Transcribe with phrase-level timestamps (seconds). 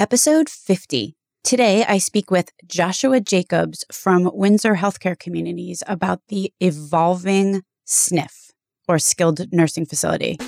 [0.00, 1.14] episode 50.
[1.44, 8.52] Today, I speak with Joshua Jacobs from Windsor Healthcare Communities about the evolving SNF,
[8.88, 10.38] or skilled nursing facility.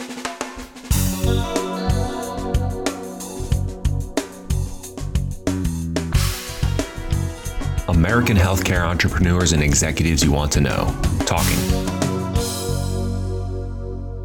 [7.88, 10.98] American healthcare entrepreneurs and executives you want to know.
[11.26, 11.58] Talking.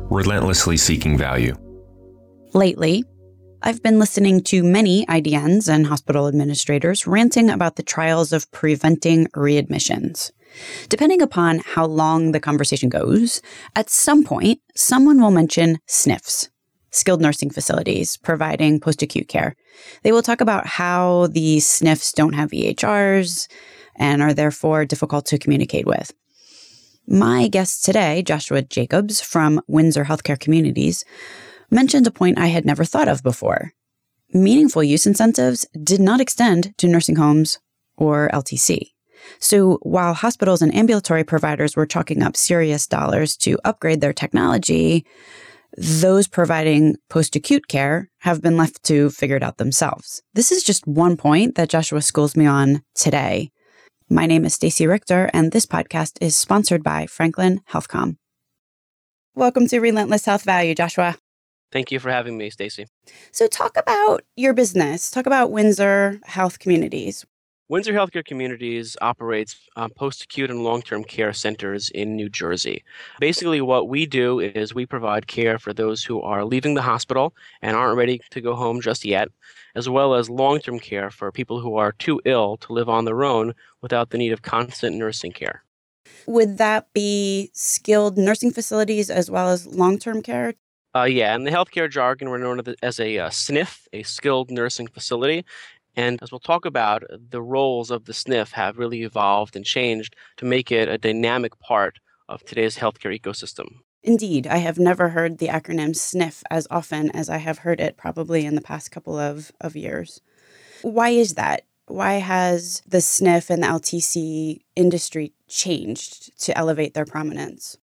[0.09, 1.53] Relentlessly seeking value.
[2.53, 3.03] Lately,
[3.63, 9.25] I've been listening to many IDNs and hospital administrators ranting about the trials of preventing
[9.29, 10.31] readmissions.
[10.89, 13.41] Depending upon how long the conversation goes,
[13.75, 16.49] at some point, someone will mention SNFs,
[16.91, 19.55] skilled nursing facilities providing post acute care.
[20.03, 23.47] They will talk about how these SNFs don't have EHRs
[23.95, 26.13] and are therefore difficult to communicate with.
[27.07, 31.03] My guest today, Joshua Jacobs from Windsor Healthcare Communities,
[31.69, 33.73] mentioned a point I had never thought of before.
[34.33, 37.59] Meaningful use incentives did not extend to nursing homes
[37.97, 38.91] or LTC.
[39.39, 45.05] So while hospitals and ambulatory providers were chalking up serious dollars to upgrade their technology,
[45.77, 50.21] those providing post acute care have been left to figure it out themselves.
[50.33, 53.51] This is just one point that Joshua schools me on today.
[54.09, 58.15] My name is Stacey Richter, and this podcast is sponsored by Franklin HealthCom.
[59.35, 61.17] Welcome to Relentless Health Value, Joshua.
[61.71, 62.85] Thank you for having me, Stacy.
[63.31, 65.11] So, talk about your business.
[65.11, 67.25] Talk about Windsor Health Communities.
[67.69, 72.85] Windsor Healthcare Communities operates um, post acute and long term care centers in New Jersey.
[73.19, 77.33] Basically, what we do is we provide care for those who are leaving the hospital
[77.61, 79.27] and aren't ready to go home just yet,
[79.75, 83.03] as well as long term care for people who are too ill to live on
[83.03, 85.65] their own without the need of constant nursing care.
[86.25, 90.53] Would that be skilled nursing facilities as well as long term care?
[90.95, 94.87] Uh, yeah, in the healthcare jargon, we're known as a uh, SNF, a skilled nursing
[94.87, 95.45] facility.
[95.95, 100.15] And as we'll talk about, the roles of the SNF have really evolved and changed
[100.37, 103.79] to make it a dynamic part of today's healthcare ecosystem.
[104.03, 107.97] Indeed, I have never heard the acronym SNF as often as I have heard it
[107.97, 110.21] probably in the past couple of, of years.
[110.83, 111.63] Why is that?
[111.87, 117.77] Why has the SNF and the LTC industry changed to elevate their prominence?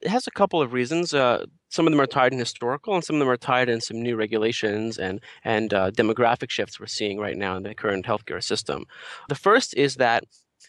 [0.00, 1.14] It has a couple of reasons.
[1.14, 3.80] Uh, some of them are tied in historical, and some of them are tied in
[3.80, 8.04] some new regulations and and uh, demographic shifts we're seeing right now in the current
[8.04, 8.84] healthcare system.
[9.28, 10.24] The first is that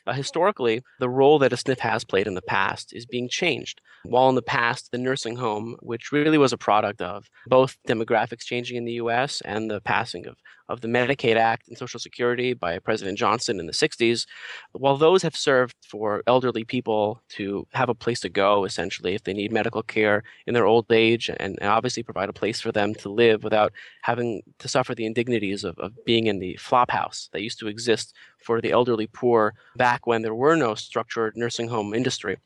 [0.05, 3.81] uh, historically, the role that a SNF has played in the past is being changed.
[4.03, 8.43] While in the past, the nursing home, which really was a product of both demographics
[8.43, 10.35] changing in the US and the passing of,
[10.67, 14.25] of the Medicaid Act and Social Security by President Johnson in the 60s,
[14.73, 19.23] while those have served for elderly people to have a place to go, essentially, if
[19.23, 22.71] they need medical care in their old age, and, and obviously provide a place for
[22.71, 23.71] them to live without
[24.01, 27.67] having to suffer the indignities of, of being in the flop house that used to
[27.67, 32.37] exist for the elderly poor back when there were no structured nursing home industry.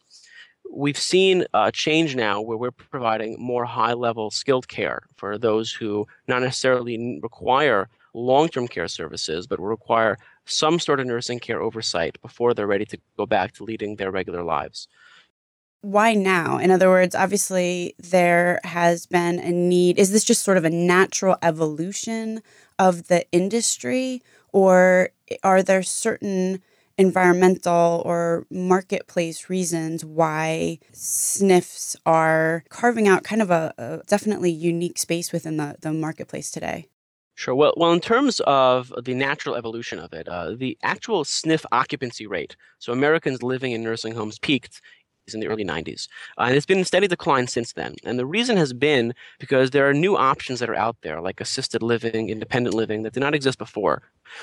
[0.71, 5.71] We've seen a change now where we're providing more high level skilled care for those
[5.71, 11.61] who not necessarily require long term care services, but require some sort of nursing care
[11.61, 14.87] oversight before they're ready to go back to leading their regular lives.
[15.81, 16.57] Why now?
[16.57, 19.99] In other words, obviously, there has been a need.
[19.99, 22.41] Is this just sort of a natural evolution
[22.79, 24.23] of the industry?
[24.53, 25.09] Or
[25.43, 26.61] are there certain
[26.97, 34.97] environmental or marketplace reasons why SNFs are carving out kind of a, a, definitely unique
[34.97, 36.87] space within the, the marketplace today?
[37.35, 37.53] Sure.
[37.53, 42.25] Well, well, in terms of the natural evolution of it, uh, the actual SNF occupancy
[42.25, 44.81] rate, so Americans living in nursing homes, peaked
[45.33, 46.07] in the early 90s.
[46.37, 47.95] Uh, and it's been in steady decline since then.
[48.03, 51.41] And the reason has been because there are new options that are out there, like
[51.41, 54.01] assisted living, independent living, that did not exist before,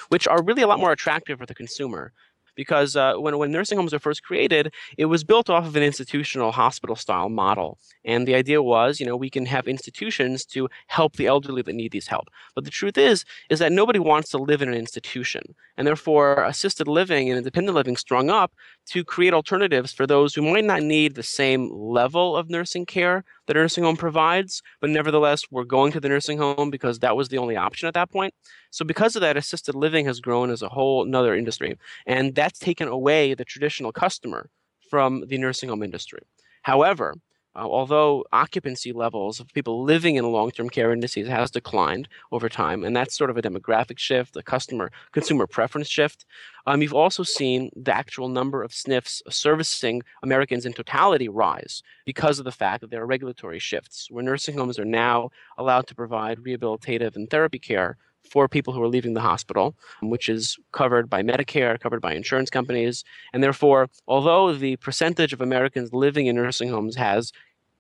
[0.09, 2.13] which are really a lot more attractive for the consumer
[2.55, 5.83] because uh, when, when nursing homes were first created, it was built off of an
[5.83, 7.79] institutional hospital style model.
[8.05, 11.75] And the idea was, you know, we can have institutions to help the elderly that
[11.75, 12.29] need these help.
[12.55, 15.55] But the truth is, is that nobody wants to live in an institution.
[15.77, 18.53] And therefore, assisted living and independent living strung up
[18.87, 23.25] to create alternatives for those who might not need the same level of nursing care
[23.47, 27.17] that a nursing home provides, but nevertheless were going to the nursing home because that
[27.17, 28.35] was the only option at that point.
[28.71, 31.77] So because of that, assisted living has grown as a whole another industry.
[32.07, 34.51] And that's taken away the traditional customer
[34.91, 36.21] from the nursing home industry.
[36.63, 37.15] However,
[37.57, 42.85] uh, although occupancy levels of people living in long-term care indices has declined over time,
[42.85, 46.25] and that's sort of a demographic shift, a customer consumer preference shift.
[46.67, 52.39] Um, you've also seen the actual number of SNFs servicing Americans in totality rise because
[52.39, 55.95] of the fact that there are regulatory shifts, where nursing homes are now allowed to
[55.95, 57.97] provide rehabilitative and therapy care
[58.29, 62.51] for people who are leaving the hospital, which is covered by Medicare, covered by insurance
[62.51, 63.05] companies.
[63.33, 67.33] And therefore, although the percentage of Americans living in nursing homes has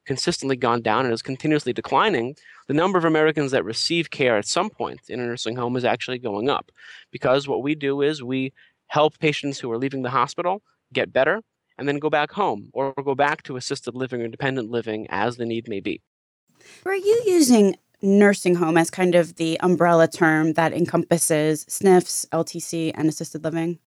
[0.05, 2.37] consistently gone down and is continuously declining,
[2.67, 5.85] the number of Americans that receive care at some point in a nursing home is
[5.85, 6.71] actually going up.
[7.11, 8.53] Because what we do is we
[8.89, 10.63] help patients who are leaving the hospital
[10.93, 11.43] get better
[11.79, 15.37] and then go back home or go back to assisted living or independent living as
[15.37, 16.01] the need may be.
[16.87, 22.93] Are you using nursing home as kind of the umbrella term that encompasses SNFs, LTC,
[22.95, 23.79] and assisted living?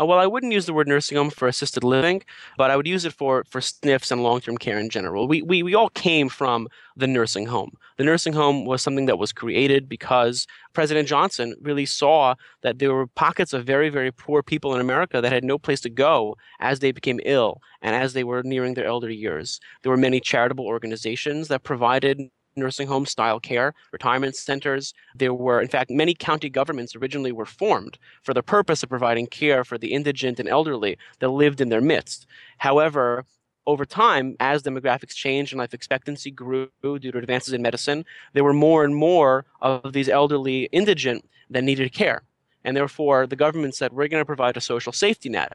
[0.00, 2.22] Uh, well, I wouldn't use the word nursing home for assisted living,
[2.56, 5.28] but I would use it for, for SNFs and long term care in general.
[5.28, 6.66] We, we, we all came from
[6.96, 7.72] the nursing home.
[7.98, 12.94] The nursing home was something that was created because President Johnson really saw that there
[12.94, 16.36] were pockets of very, very poor people in America that had no place to go
[16.60, 19.60] as they became ill and as they were nearing their elder years.
[19.82, 24.94] There were many charitable organizations that provided nursing home style care, retirement centers.
[25.14, 29.26] There were, in fact, many county governments originally were formed for the purpose of providing
[29.26, 32.26] care for the indigent and elderly that lived in their midst.
[32.58, 33.24] However,
[33.66, 38.44] over time, as demographics changed and life expectancy grew due to advances in medicine, there
[38.44, 42.22] were more and more of these elderly indigent that needed care.
[42.64, 45.52] And therefore, the government said, we're going to provide a social safety net.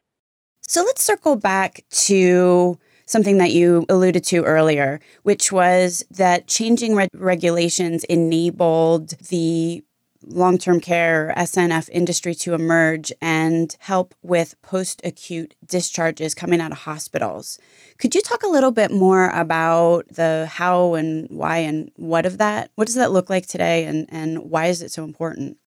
[0.62, 2.78] So let's circle back to
[3.08, 9.84] something that you alluded to earlier, which was that changing re- regulations enabled the
[10.24, 16.72] long term care SNF industry to emerge and help with post acute discharges coming out
[16.72, 17.60] of hospitals.
[17.98, 22.38] Could you talk a little bit more about the how and why and what of
[22.38, 22.72] that?
[22.76, 25.58] What does that look like today and, and why is it so important?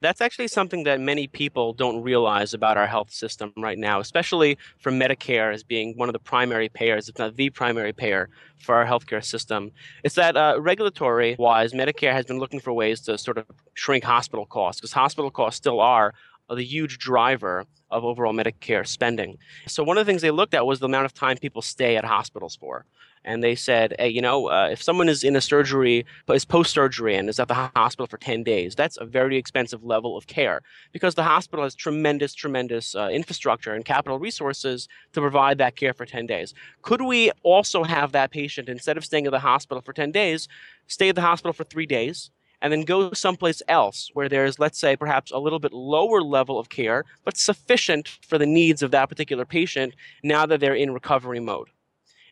[0.00, 4.56] That's actually something that many people don't realize about our health system right now, especially
[4.78, 8.28] for Medicare as being one of the primary payers, if not the primary payer
[8.60, 9.72] for our healthcare system.
[10.04, 14.04] It's that uh, regulatory wise, Medicare has been looking for ways to sort of shrink
[14.04, 16.14] hospital costs because hospital costs still are
[16.48, 19.36] the huge driver of overall Medicare spending.
[19.66, 21.96] So, one of the things they looked at was the amount of time people stay
[21.96, 22.84] at hospitals for
[23.28, 26.72] and they said, hey, you know, uh, if someone is in a surgery, is post
[26.72, 30.26] surgery and is at the hospital for 10 days, that's a very expensive level of
[30.26, 35.76] care because the hospital has tremendous, tremendous uh, infrastructure and capital resources to provide that
[35.76, 36.54] care for 10 days.
[36.80, 40.48] Could we also have that patient, instead of staying at the hospital for 10 days,
[40.86, 42.30] stay at the hospital for three days?
[42.60, 46.58] and then go someplace else where there's, let's say, perhaps a little bit lower level
[46.58, 49.94] of care, but sufficient for the needs of that particular patient
[50.24, 51.68] now that they're in recovery mode.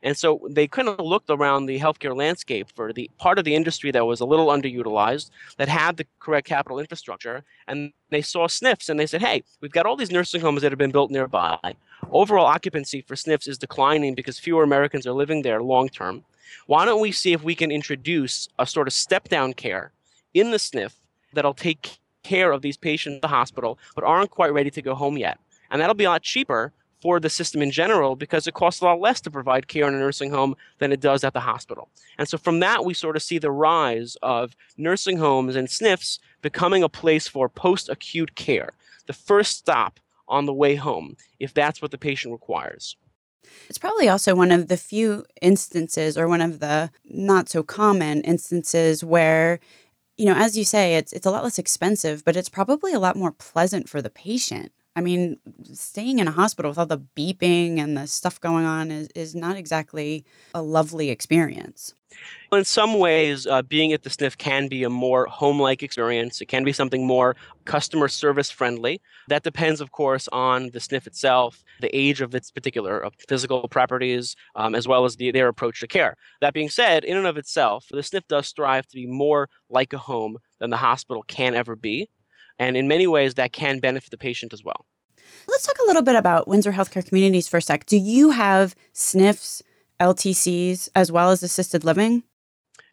[0.02, 3.54] And so they kind of looked around the healthcare landscape for the part of the
[3.54, 8.46] industry that was a little underutilized, that had the correct capital infrastructure, and they saw
[8.46, 11.10] SNFs and they said, hey, we've got all these nursing homes that have been built
[11.10, 11.58] nearby.
[12.10, 16.24] Overall occupancy for SNFs is declining because fewer Americans are living there long term.
[16.66, 19.92] Why don't we see if we can introduce a sort of step down care
[20.34, 20.94] in the SNF
[21.32, 24.94] that'll take care of these patients at the hospital but aren't quite ready to go
[24.94, 25.38] home yet?
[25.70, 28.84] And that'll be a lot cheaper for the system in general because it costs a
[28.84, 31.88] lot less to provide care in a nursing home than it does at the hospital.
[32.18, 36.18] And so from that, we sort of see the rise of nursing homes and SNFs
[36.42, 38.72] becoming a place for post acute care,
[39.06, 42.96] the first stop on the way home, if that's what the patient requires.
[43.68, 48.22] It's probably also one of the few instances, or one of the not so common
[48.22, 49.60] instances, where
[50.16, 52.98] you know, as you say, it's it's a lot less expensive, but it's probably a
[52.98, 54.72] lot more pleasant for the patient.
[54.96, 58.90] I mean, staying in a hospital with all the beeping and the stuff going on
[58.90, 60.24] is, is not exactly
[60.54, 61.94] a lovely experience.
[62.50, 66.40] In some ways, uh, being at the SNF can be a more home like experience.
[66.40, 67.36] It can be something more
[67.66, 69.02] customer service friendly.
[69.28, 73.68] That depends, of course, on the SNF itself, the age of its particular uh, physical
[73.68, 76.16] properties, um, as well as the, their approach to care.
[76.40, 79.92] That being said, in and of itself, the SNF does strive to be more like
[79.92, 82.08] a home than the hospital can ever be.
[82.58, 84.86] And in many ways, that can benefit the patient as well.
[85.48, 87.86] Let's talk a little bit about Windsor Healthcare Communities for a sec.
[87.86, 89.62] Do you have SNFs,
[90.00, 92.22] LTCs, as well as assisted living?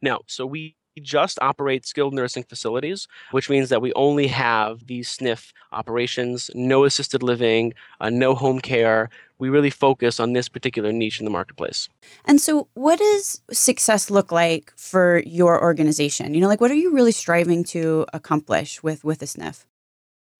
[0.01, 0.19] No.
[0.27, 5.51] So we just operate skilled nursing facilities, which means that we only have these SNF
[5.71, 9.09] operations, no assisted living, uh, no home care.
[9.39, 11.89] We really focus on this particular niche in the marketplace.
[12.25, 16.33] And so, what does success look like for your organization?
[16.33, 19.65] You know, like what are you really striving to accomplish with with a SNF?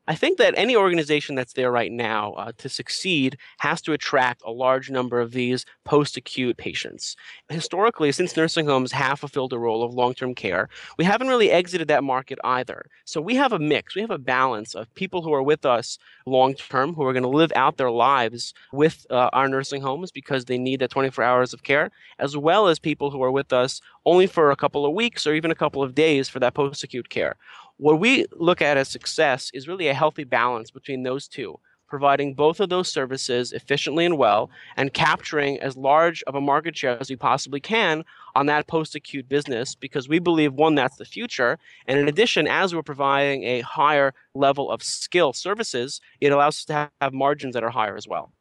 [0.05, 4.41] I think that any organization that's there right now uh, to succeed has to attract
[4.45, 7.15] a large number of these post acute patients.
[7.47, 10.67] Historically, since nursing homes have fulfilled a role of long term care,
[10.97, 12.85] we haven't really exited that market either.
[13.05, 15.97] So we have a mix, we have a balance of people who are with us
[16.25, 20.11] long term, who are going to live out their lives with uh, our nursing homes
[20.11, 23.53] because they need that 24 hours of care, as well as people who are with
[23.53, 26.53] us only for a couple of weeks or even a couple of days for that
[26.53, 27.35] post acute care.
[27.77, 31.59] What we look at as success is really a healthy balance between those two
[31.93, 36.75] providing both of those services efficiently and well, and capturing as large of a market
[36.75, 40.97] share as we possibly can on that post acute business because we believe, one, that's
[40.97, 41.59] the future.
[41.85, 46.65] And in addition, as we're providing a higher level of skill services, it allows us
[46.65, 48.31] to have margins that are higher as well.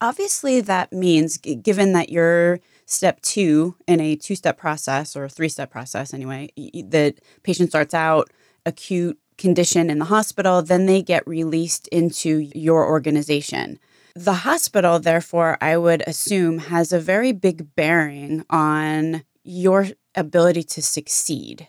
[0.00, 5.48] Obviously, that means, given that you're step two in a two step process or three
[5.48, 6.48] step process anyway,
[6.84, 8.30] that patient starts out
[8.64, 13.78] acute condition in the hospital, then they get released into your organization.
[14.14, 20.82] The hospital, therefore, I would assume, has a very big bearing on your ability to
[20.82, 21.68] succeed.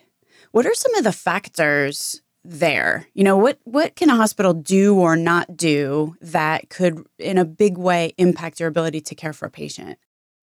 [0.50, 3.06] What are some of the factors there?
[3.14, 7.44] You know, what what can a hospital do or not do that could in a
[7.44, 9.98] big way impact your ability to care for a patient?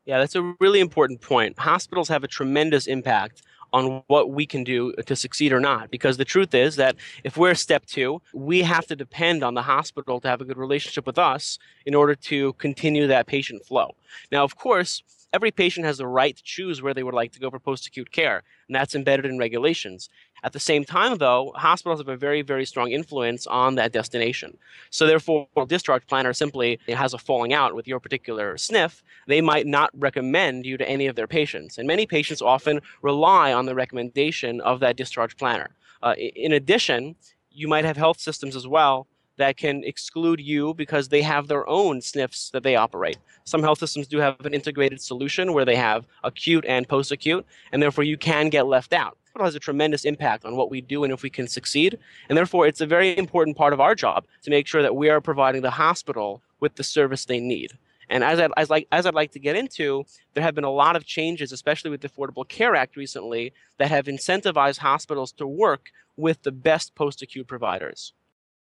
[0.05, 1.59] Yeah, that's a really important point.
[1.59, 3.41] Hospitals have a tremendous impact
[3.73, 5.91] on what we can do to succeed or not.
[5.91, 9.61] Because the truth is that if we're step two, we have to depend on the
[9.61, 13.95] hospital to have a good relationship with us in order to continue that patient flow.
[14.31, 17.39] Now, of course, every patient has the right to choose where they would like to
[17.39, 20.09] go for post acute care, and that's embedded in regulations.
[20.43, 24.57] At the same time, though, hospitals have a very, very strong influence on that destination.
[24.89, 29.41] So, therefore, a discharge planner simply has a falling out with your particular SNF, they
[29.41, 31.77] might not recommend you to any of their patients.
[31.77, 35.69] And many patients often rely on the recommendation of that discharge planner.
[36.01, 37.15] Uh, in addition,
[37.51, 41.67] you might have health systems as well that can exclude you because they have their
[41.67, 43.17] own SNFs that they operate.
[43.43, 47.45] Some health systems do have an integrated solution where they have acute and post acute,
[47.71, 51.03] and therefore you can get left out has a tremendous impact on what we do
[51.03, 51.97] and if we can succeed.
[52.29, 55.09] And therefore, it's a very important part of our job to make sure that we
[55.09, 57.73] are providing the hospital with the service they need.
[58.09, 60.71] And as, I, as, like, as I'd like to get into, there have been a
[60.71, 65.47] lot of changes, especially with the Affordable Care Act recently, that have incentivized hospitals to
[65.47, 68.13] work with the best post acute providers.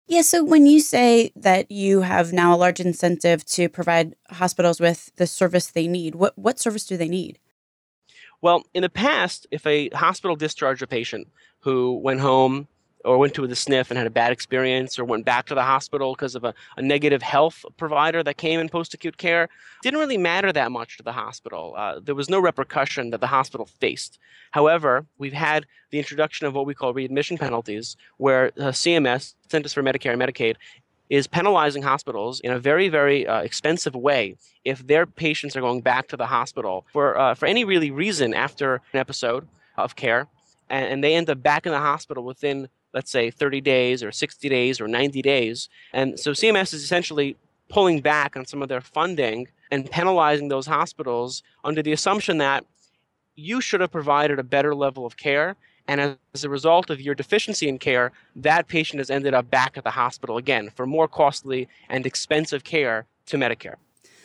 [0.08, 4.80] Yeah, so when you say that you have now a large incentive to provide hospitals
[4.80, 7.40] with the service they need, what, what service do they need?
[8.42, 11.28] Well, in the past, if a hospital discharged a patient
[11.60, 12.68] who went home
[13.06, 15.64] or went to the SNF and had a bad experience or went back to the
[15.64, 19.50] hospital because of a, a, negative health provider that came in post acute care,
[19.82, 21.74] didn't really matter that much to the hospital.
[21.76, 24.20] Uh, there was no repercussion that the hospital faced.
[24.52, 29.74] However, we've had the introduction of what we call readmission penalties, where uh, CMS, Centers
[29.74, 30.56] for Medicare and Medicaid,
[31.12, 35.82] is penalizing hospitals in a very, very uh, expensive way if their patients are going
[35.82, 39.46] back to the hospital for, uh, for any really reason after an episode
[39.78, 40.28] of care,
[40.70, 44.14] and, and they end up back in the hospital within, let's say, 30 days or
[44.14, 45.68] 60 days or 90 days.
[45.92, 47.36] And so CMS is essentially
[47.68, 52.64] pulling back on some of their funding and penalizing those hospitals under the assumption that
[53.42, 55.56] you should have provided a better level of care
[55.88, 59.78] and as a result of your deficiency in care, that patient has ended up back
[59.78, 63.76] at the hospital again for more costly and expensive care to Medicare.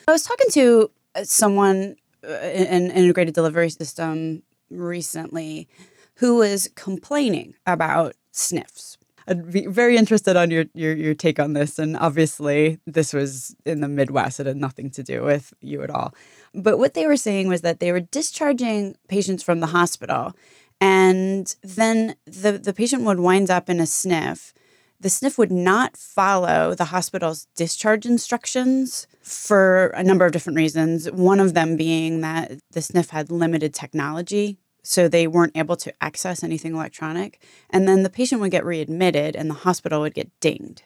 [0.07, 5.69] I was talking to uh, someone in uh, an integrated delivery system recently
[6.17, 8.97] who was complaining about SNFs.
[9.29, 11.79] I'd be very interested on your, your, your take on this.
[11.79, 14.39] And obviously, this was in the Midwest.
[14.39, 16.15] It had nothing to do with you at all.
[16.55, 20.33] But what they were saying was that they were discharging patients from the hospital
[20.81, 24.53] and then the, the patient would wind up in a SNF.
[25.01, 31.11] The SNF would not follow the hospital's discharge instructions for a number of different reasons.
[31.11, 35.93] One of them being that the SNF had limited technology, so they weren't able to
[36.01, 37.43] access anything electronic.
[37.71, 40.83] And then the patient would get readmitted and the hospital would get dinged.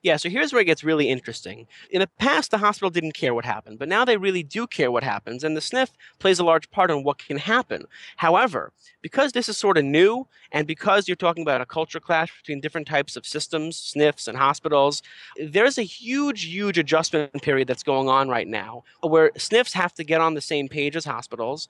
[0.00, 1.66] Yeah, so here's where it gets really interesting.
[1.90, 4.92] In the past, the hospital didn't care what happened, but now they really do care
[4.92, 5.90] what happens, and the SNF
[6.20, 7.84] plays a large part in what can happen.
[8.16, 12.32] However, because this is sort of new, and because you're talking about a culture clash
[12.38, 15.02] between different types of systems, SNFs and hospitals,
[15.36, 20.04] there's a huge, huge adjustment period that's going on right now where SNFs have to
[20.04, 21.68] get on the same page as hospitals,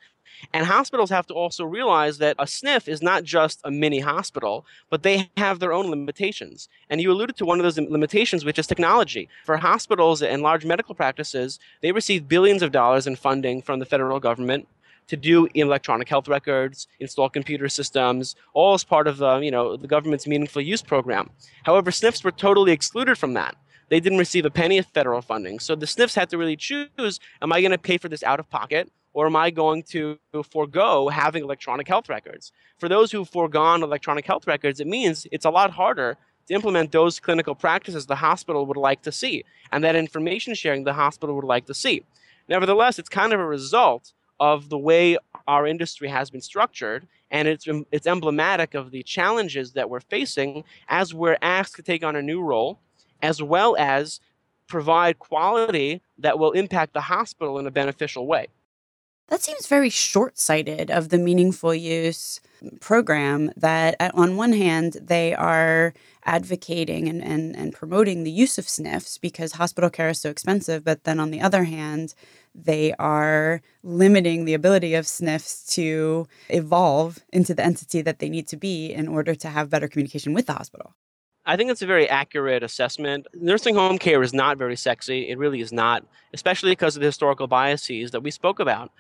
[0.53, 4.65] and hospitals have to also realize that a SNF is not just a mini hospital,
[4.91, 6.69] but they have their own limitations.
[6.91, 9.29] And you alluded to one of those limitations, which is technology.
[9.45, 13.87] For hospitals and large medical practices, they receive billions of dollars in funding from the
[13.87, 14.69] federal government
[15.09, 19.77] to do electronic health records, install computer systems, all as part of uh, you know
[19.77, 21.31] the government's meaningful use program.
[21.65, 23.57] However, SNFs were totally excluded from that.
[23.89, 25.61] They didn't receive a penny of federal funding.
[25.61, 28.39] So the SNFs had to really choose: Am I going to pay for this out
[28.39, 30.17] of pocket, or am I going to
[30.49, 32.53] forego having electronic health records?
[32.79, 36.93] For those who've foregone electronic health records, it means it's a lot harder to implement
[36.93, 41.35] those clinical practices the hospital would like to see and that information sharing the hospital
[41.35, 42.05] would like to see.
[42.49, 47.49] Nevertheless, it's kind of a result of the way our industry has been structured and
[47.49, 52.15] it's it's emblematic of the challenges that we're facing as we're asked to take on
[52.15, 52.79] a new role
[53.21, 54.21] as well as
[54.69, 58.47] provide quality that will impact the hospital in a beneficial way
[59.29, 62.41] that seems very short sighted of the meaningful use
[62.81, 65.95] program that, on one hand, they are
[66.25, 70.83] advocating and, and, and promoting the use of SNFs because hospital care is so expensive.
[70.83, 72.15] But then on the other hand,
[72.55, 78.49] they are limiting the ability of SNFs to evolve into the entity that they need
[78.49, 80.95] to be in order to have better communication with the hospital.
[81.49, 83.27] I think it's a very accurate assessment.
[83.33, 85.31] Nursing home care is not very sexy.
[85.31, 88.93] It really is not, especially because of the historical biases that we spoke about.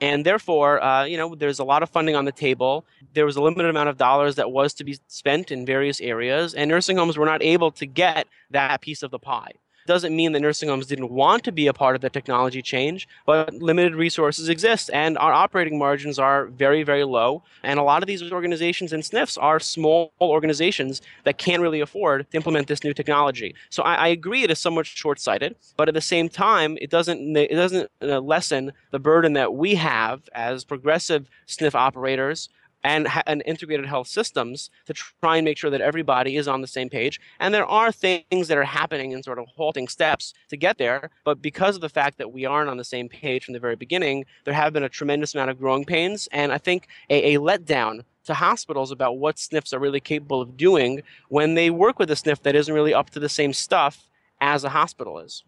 [0.00, 2.86] And therefore, uh, you know, there's a lot of funding on the table.
[3.14, 6.54] There was a limited amount of dollars that was to be spent in various areas,
[6.54, 9.54] and nursing homes were not able to get that piece of the pie
[9.88, 13.08] doesn't mean that nursing homes didn't want to be a part of the technology change,
[13.26, 17.42] but limited resources exist and our operating margins are very, very low.
[17.62, 22.30] And a lot of these organizations and SNFs are small organizations that can't really afford
[22.30, 23.54] to implement this new technology.
[23.70, 27.36] So I, I agree it is somewhat short-sighted, but at the same time, it doesn't
[27.36, 32.50] it doesn't uh, lessen the burden that we have as progressive SNF operators
[32.84, 36.66] and, and integrated health systems to try and make sure that everybody is on the
[36.66, 37.20] same page.
[37.40, 41.10] And there are things that are happening in sort of halting steps to get there.
[41.24, 43.76] But because of the fact that we aren't on the same page from the very
[43.76, 46.28] beginning, there have been a tremendous amount of growing pains.
[46.32, 50.56] And I think a, a letdown to hospitals about what SNFs are really capable of
[50.56, 54.08] doing when they work with a SNF that isn't really up to the same stuff
[54.40, 55.42] as a hospital is.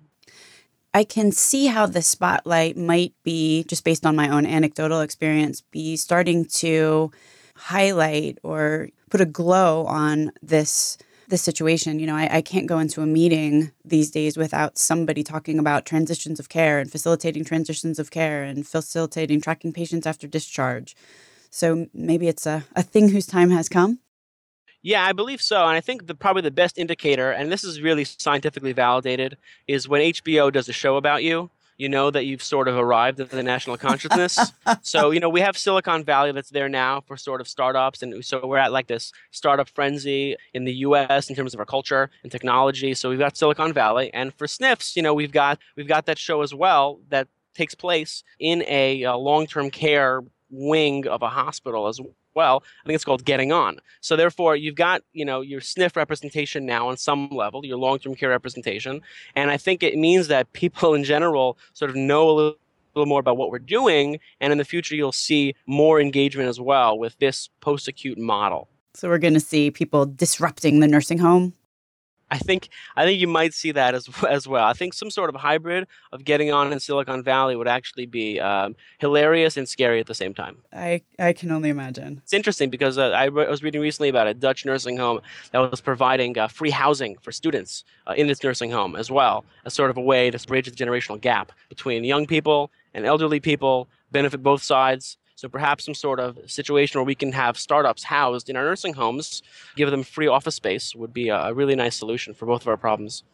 [0.93, 5.61] I can see how the spotlight might be, just based on my own anecdotal experience,
[5.61, 7.13] be starting to
[7.55, 12.01] highlight or put a glow on this this situation.
[12.01, 15.87] You know, I, I can't go into a meeting these days without somebody talking about
[15.87, 20.97] transitions of care and facilitating transitions of care and facilitating tracking patients after discharge.
[21.49, 24.01] So maybe it's a, a thing whose time has come.
[24.83, 25.61] Yeah, I believe so.
[25.67, 29.37] And I think the probably the best indicator, and this is really scientifically validated,
[29.69, 33.21] is when HBO does a show about you, you know that you've sort of arrived
[33.21, 34.39] at the national consciousness.
[34.83, 38.03] so, you know, we have Silicon Valley that's there now for sort of startups.
[38.03, 41.65] And so we're at like this startup frenzy in the US in terms of our
[41.65, 42.93] culture and technology.
[42.93, 44.13] So we've got Silicon Valley.
[44.13, 47.75] And for SNFs, you know, we've got we've got that show as well that takes
[47.75, 51.99] place in a, a long-term care wing of a hospital as
[52.35, 52.63] well.
[52.85, 53.81] I think it's called getting on.
[54.01, 58.15] So therefore, you've got you know your SNF representation now on some level, your long-term
[58.15, 59.01] care representation,
[59.35, 62.35] and I think it means that people in general sort of know a
[62.95, 66.61] little more about what we're doing and in the future you'll see more engagement as
[66.61, 71.55] well with this post-acute model so we're going to see people disrupting the nursing home
[72.31, 74.65] I think I think you might see that as as well.
[74.65, 78.41] I think some sort of hybrid of getting on in Silicon Valley would actually be
[78.41, 80.59] um, hilarious and scary at the same time.
[80.73, 82.21] I I can only imagine.
[82.23, 85.21] It's interesting because uh, I, re- I, was reading recently about a Dutch nursing home
[85.53, 89.45] that was providing uh, free housing for students uh, in its nursing home as well,
[89.65, 93.41] as sort of a way to bridge the generational gap between young people and elderly
[93.41, 95.17] people, benefit both sides.
[95.41, 98.93] So perhaps some sort of situation where we can have startups housed in our nursing
[98.93, 99.43] homes,
[99.75, 102.77] give them free office space would be a really nice solution for both of our
[102.77, 103.25] problems.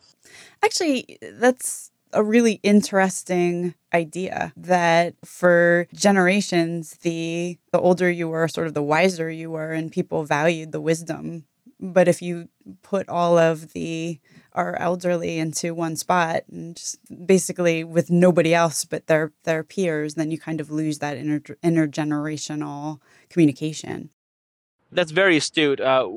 [0.63, 8.69] Actually, that's a really interesting idea that for generations the the older you were sort
[8.69, 11.45] of the wiser you were and people valued the wisdom
[11.81, 12.49] but if you
[12.83, 14.19] put all of the
[14.57, 20.15] our elderly into one spot and just basically with nobody else but their their peers,
[20.15, 22.99] then you kind of lose that inter, intergenerational
[23.31, 24.11] communication.
[24.91, 25.81] That's very astute.
[25.81, 26.09] Uh,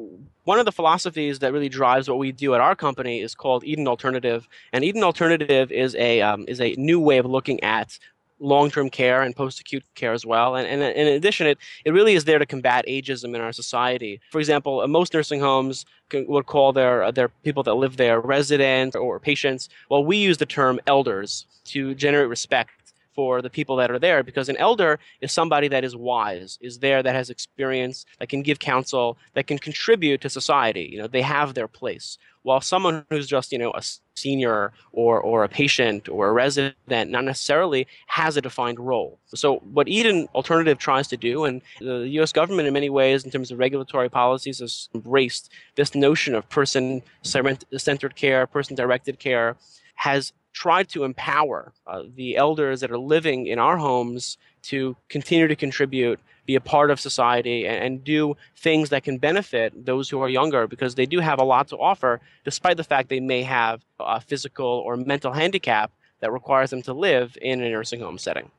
[0.45, 3.63] one of the philosophies that really drives what we do at our company is called
[3.63, 7.99] Eden Alternative, and Eden Alternative is a um, is a new way of looking at
[8.39, 10.55] long-term care and post-acute care as well.
[10.55, 14.21] And, and, in addition, it, it really is there to combat ageism in our society.
[14.31, 17.97] For example, uh, most nursing homes can, would call their, uh, their people that live
[17.97, 19.69] there residents or patients.
[19.89, 22.71] Well, we use the term elders to generate respect
[23.19, 26.79] for the people that are there because an elder is somebody that is wise, is
[26.79, 30.87] there that has experience, that can give counsel, that can contribute to society.
[30.89, 32.17] You know, they have their place.
[32.43, 33.81] While someone who's just, you know, a
[34.15, 39.19] senior or, or a patient or a resident not necessarily has a defined role.
[39.27, 43.31] So what Eden Alternative tries to do, and the US government in many ways in
[43.31, 49.55] terms of regulatory policies has embraced this notion of person-centered care, person-directed care,
[49.99, 55.45] has tried to empower uh, the elders that are living in our homes to continue
[55.45, 60.09] to contribute, be a part of society, and, and, do things that can benefit those
[60.09, 63.19] who are younger because they do have a lot to offer, despite the fact they
[63.19, 67.99] may have a physical or mental handicap that requires them to live in a nursing
[67.99, 68.49] home setting.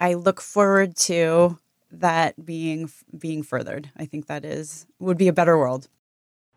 [0.00, 1.58] I look forward to
[1.92, 3.90] that being being furthered.
[3.96, 5.88] I think that is would be a better world.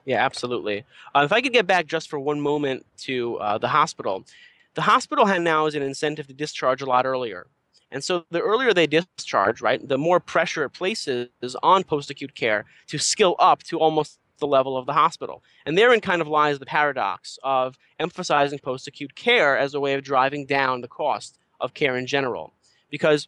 [0.10, 0.86] Yeah, absolutely.
[1.14, 4.26] Uh, if I could get back just for one moment to uh, the hospital,
[4.74, 7.46] the hospital now has an incentive to discharge a lot earlier.
[7.92, 11.30] And so the earlier they discharge, right, the more pressure it places
[11.62, 15.44] on post acute care to skill up to almost the level of the hospital.
[15.68, 19.94] And therein kind of lies the paradox of emphasizing post acute care as a way
[19.94, 22.52] of driving down the cost of care in general.
[22.90, 23.28] Because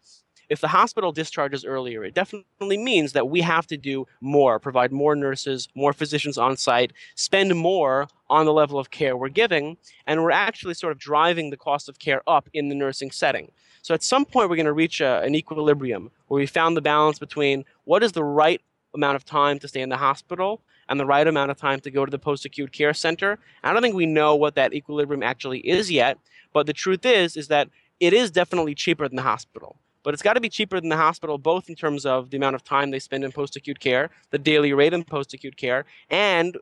[0.52, 4.92] if the hospital discharges earlier, it definitely means that we have to do more, provide
[4.92, 9.78] more nurses, more physicians on site, spend more on the level of care we're giving,
[10.06, 13.50] and we're actually sort of driving the cost of care up in the nursing setting.
[13.82, 16.82] So at some point, we're going to reach a, an equilibrium where we found the
[16.82, 18.60] balance between what is the right
[18.94, 21.90] amount of time to stay in the hospital and the right amount of time to
[21.90, 23.40] go to the post acute care center.
[23.64, 26.18] I don't think we know what that equilibrium actually is yet,
[26.52, 27.70] but the truth is is that
[28.02, 30.98] it is definitely cheaper than the hospital but it's got to be cheaper than the
[30.98, 34.10] hospital, both in terms of the amount of time they spend in post acute care,
[34.32, 36.58] the daily rate in post acute care, and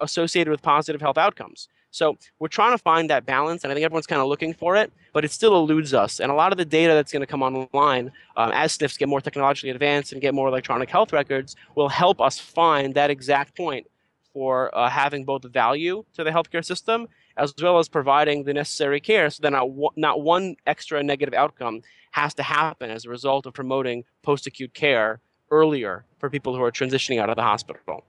[0.00, 1.68] associated with positive health outcomes.
[1.90, 4.76] So we're trying to find that balance, and I think everyone's kind of looking for
[4.76, 6.20] it, but it still eludes us.
[6.20, 9.08] And a lot of the data that's going to come online um, as SNFs get
[9.10, 13.54] more technologically advanced and get more electronic health records will help us find that exact
[13.54, 13.86] point
[14.32, 19.00] for uh, having both value to the healthcare system as well as providing the necessary
[19.00, 23.46] care so that not, not one extra negative outcome has to happen as a result
[23.46, 28.04] of promoting post acute care earlier for people who are transitioning out of the hospital.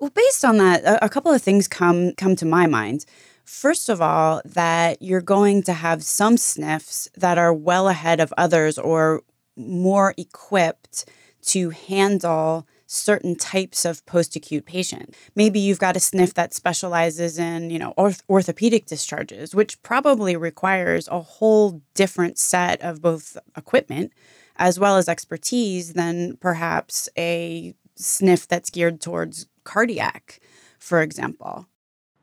[0.00, 3.04] Well, based on that, a, couple of things come come to my mind.
[3.44, 8.32] First of all, that you're going to have some SNFs that are well ahead of
[8.38, 9.22] others or
[9.56, 11.04] more equipped
[11.42, 15.14] to handle certain types of post-acute patient.
[15.36, 20.34] Maybe you've got a SNF that specializes in, you know, orth- orthopedic discharges, which probably
[20.34, 24.12] requires a whole different set of both equipment
[24.56, 30.40] as well as expertise than perhaps a SNF that's geared towards cardiac,
[30.78, 31.66] for example.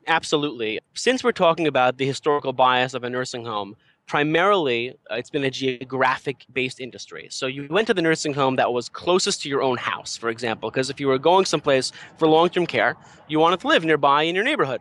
[0.06, 0.80] Absolutely.
[0.94, 3.74] Since we're talking about the historical bias of a nursing home,
[4.08, 7.28] primarily uh, it's been a geographic based industry.
[7.30, 10.30] So you went to the nursing home that was closest to your own house, for
[10.30, 12.96] example, because if you were going someplace for long term care,
[13.28, 14.80] you wanted to live nearby in your neighborhood.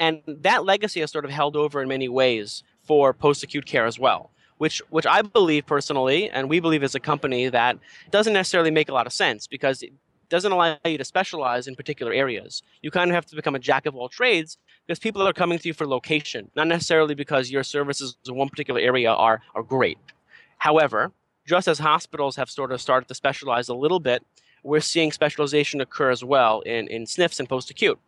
[0.00, 3.86] And that legacy has sort of held over in many ways for post acute care
[3.86, 4.30] as well.
[4.56, 7.78] Which, which I believe personally, and we believe as a company, that
[8.10, 9.92] doesn't necessarily make a lot of sense because it
[10.28, 12.62] doesn't allow you to specialize in particular areas.
[12.80, 15.58] You kind of have to become a jack of all trades because people are coming
[15.58, 19.62] to you for location, not necessarily because your services in one particular area are, are
[19.62, 19.98] great.
[20.58, 21.12] However,
[21.46, 24.24] just as hospitals have sort of started to specialize a little bit,
[24.62, 27.98] we're seeing specialization occur as well in, in SNFs and post acute.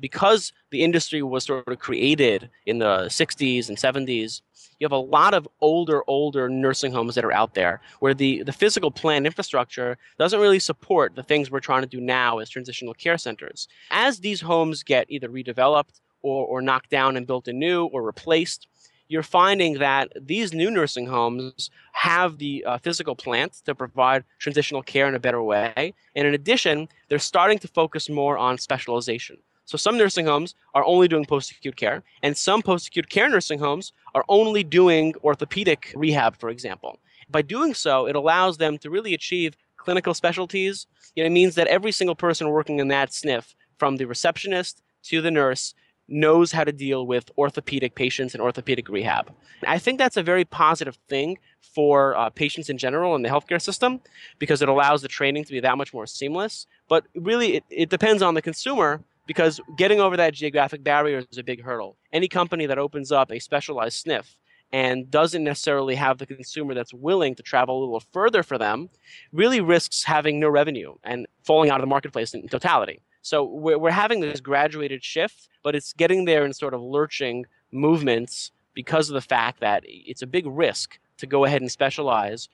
[0.00, 4.42] Because the industry was sort of created in the 60s and 70s,
[4.80, 8.42] you have a lot of older, older nursing homes that are out there where the,
[8.42, 12.50] the physical plant infrastructure doesn't really support the things we're trying to do now as
[12.50, 13.68] transitional care centers.
[13.90, 18.66] As these homes get either redeveloped or, or knocked down and built anew or replaced,
[19.08, 24.82] you're finding that these new nursing homes have the uh, physical plant to provide transitional
[24.82, 25.92] care in a better way.
[26.16, 29.36] And in addition, they're starting to focus more on specialization.
[29.66, 33.92] So some nursing homes are only doing post-acute care, and some post-acute care nursing homes
[34.14, 36.98] are only doing orthopedic rehab, for example.
[37.30, 40.86] By doing so, it allows them to really achieve clinical specialties.
[41.16, 45.30] it means that every single person working in that SNF, from the receptionist to the
[45.30, 45.74] nurse,
[46.08, 49.32] knows how to deal with orthopedic patients and orthopedic rehab.
[49.66, 53.60] I think that's a very positive thing for uh, patients in general in the healthcare
[53.60, 54.00] system
[54.38, 56.66] because it allows the training to be that much more seamless.
[56.88, 61.38] But really, it, it depends on the consumer because getting over that geographic barrier is
[61.38, 61.96] a big hurdle.
[62.12, 64.36] Any company that opens up a specialized SNF
[64.72, 68.90] and doesn't necessarily have the consumer that's willing to travel a little further for them
[69.32, 73.00] really risks having no revenue and falling out of the marketplace in totality.
[73.24, 77.46] So we're, we're having this graduated shift, but it's getting there in sort of lurching
[77.72, 82.50] movements because of the fact that it's a big risk to go ahead and specialize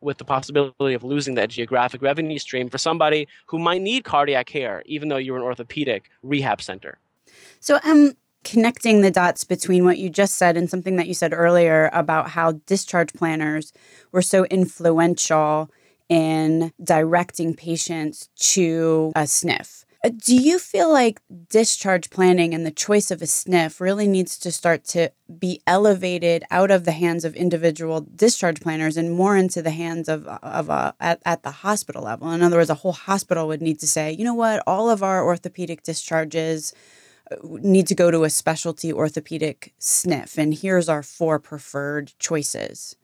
[0.00, 4.46] with the possibility of losing that geographic revenue stream for somebody who might need cardiac
[4.46, 6.96] care, even though you're an orthopedic rehab center.
[7.60, 11.34] So I'm connecting the dots between what you just said and something that you said
[11.34, 13.74] earlier about how discharge planners
[14.10, 15.70] were so influential
[16.08, 19.84] in directing patients to a SNF.
[20.04, 24.38] Uh, do you feel like discharge planning and the choice of a SNF really needs
[24.38, 29.34] to start to be elevated out of the hands of individual discharge planners and more
[29.34, 32.30] into the hands of of a at, at the hospital level?
[32.32, 35.02] In other words, a whole hospital would need to say, you know what, all of
[35.02, 36.74] our orthopedic discharges
[37.32, 42.94] uh, need to go to a specialty orthopedic SNF, and here's our four preferred choices.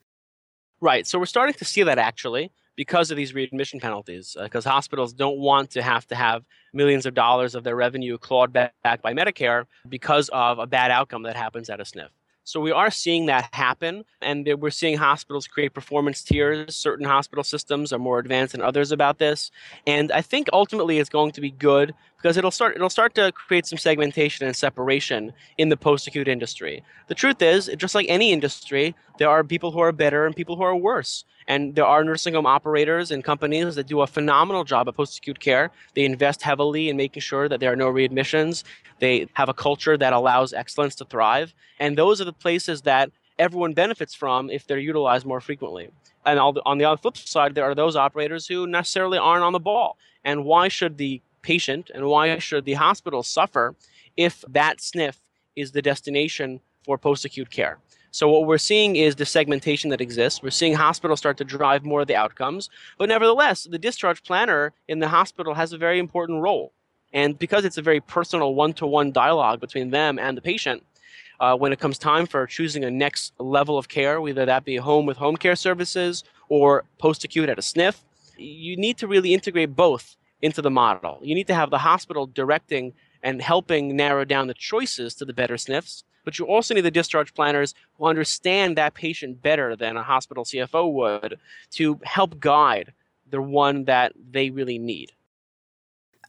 [0.82, 1.06] Right.
[1.06, 5.12] So we're starting to see that actually because of these readmission penalties, because uh, hospitals
[5.12, 9.12] don't want to have to have millions of dollars of their revenue clawed back by
[9.12, 12.08] Medicare because of a bad outcome that happens at a SNF.
[12.44, 16.74] So we are seeing that happen, and we're seeing hospitals create performance tiers.
[16.74, 19.50] Certain hospital systems are more advanced than others about this,
[19.86, 23.32] and I think ultimately it's going to be good because it'll start it'll start to
[23.32, 26.82] create some segmentation and separation in the post-acute industry.
[27.08, 30.56] The truth is, just like any industry, there are people who are better and people
[30.56, 31.24] who are worse.
[31.48, 35.18] And there are nursing home operators and companies that do a phenomenal job of post
[35.18, 35.70] acute care.
[35.94, 38.62] They invest heavily in making sure that there are no readmissions.
[39.00, 41.54] They have a culture that allows excellence to thrive.
[41.80, 45.88] And those are the places that everyone benefits from if they're utilized more frequently.
[46.24, 49.96] And on the flip side, there are those operators who necessarily aren't on the ball.
[50.22, 53.74] And why should the patient and why should the hospital suffer
[54.16, 55.16] if that SNF
[55.56, 57.78] is the destination for post acute care?
[58.12, 60.42] So what we're seeing is the segmentation that exists.
[60.42, 64.72] We're seeing hospitals start to drive more of the outcomes, but nevertheless, the discharge planner
[64.88, 66.72] in the hospital has a very important role.
[67.12, 70.84] And because it's a very personal one-to-one dialogue between them and the patient,
[71.38, 74.76] uh, when it comes time for choosing a next level of care, whether that be
[74.76, 78.02] home with home care services or post-acute at a SNF,
[78.36, 81.18] you need to really integrate both into the model.
[81.22, 85.32] You need to have the hospital directing and helping narrow down the choices to the
[85.32, 89.96] better SNFs, but you also need the discharge planners who understand that patient better than
[89.96, 91.38] a hospital CFO would
[91.72, 92.92] to help guide
[93.28, 95.12] the one that they really need.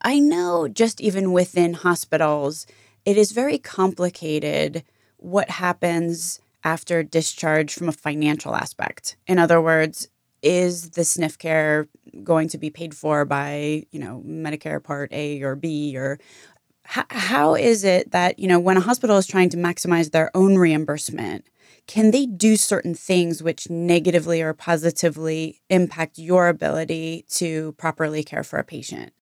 [0.02, 2.66] I know just even within hospitals,
[3.06, 4.84] it is very complicated
[5.18, 9.16] what happens after discharge from a financial aspect.
[9.28, 10.10] In other words,
[10.42, 11.88] is the SNF care
[12.24, 16.20] going to be paid for by, you know, Medicare Part A or B or
[16.84, 20.58] how is it that, you know, when a hospital is trying to maximize their own
[20.58, 21.46] reimbursement,
[21.88, 28.44] can they do certain things which negatively or positively impact your ability to properly care
[28.44, 29.14] for a patient?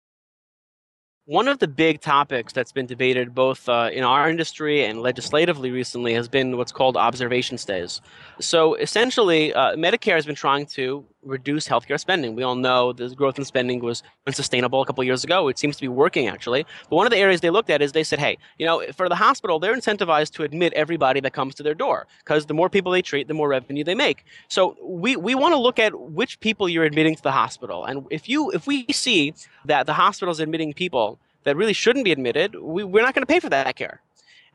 [1.29, 5.71] One of the big topics that's been debated both uh, in our industry and legislatively
[5.71, 8.01] recently has been what's called observation stays.
[8.41, 12.35] So essentially, uh, Medicare has been trying to reduce healthcare spending.
[12.35, 15.49] We all know the growth in spending was unsustainable a couple years ago.
[15.49, 16.67] It seems to be working actually.
[16.89, 19.09] But one of the areas they looked at is they said, hey, you know, for
[19.09, 22.69] the hospital, they're incentivized to admit everybody that comes to their door because the more
[22.69, 24.25] people they treat, the more revenue they make.
[24.49, 27.85] So we, we want to look at which people you're admitting to the hospital.
[27.85, 32.05] And if you if we see that the hospital is admitting people that really shouldn't
[32.05, 34.01] be admitted, we, we're not going to pay for that care.